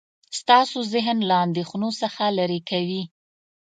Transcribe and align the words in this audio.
ستاسو 0.39 0.77
ذهن 0.93 1.17
له 1.29 1.35
اندیښنو 1.45 1.89
څخه 2.01 2.23
لرې 2.37 2.59
کوي. 2.69 3.03